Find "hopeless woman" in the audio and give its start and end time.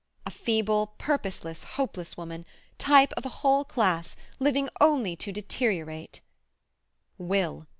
1.63-2.43